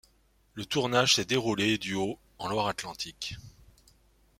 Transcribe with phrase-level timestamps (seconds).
[0.55, 3.37] Le tournage s'est déroulé du au en Loire-Atlantique.